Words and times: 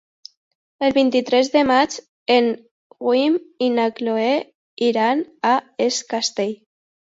El 0.85 0.93
vint-i-tres 0.93 1.51
de 1.55 1.61
maig 1.71 1.97
en 2.35 2.47
Guim 3.09 3.37
i 3.67 3.69
na 3.75 3.85
Cloè 4.01 4.33
iran 4.89 5.23
a 5.53 5.53
Es 5.89 6.01
Castell. 6.17 6.59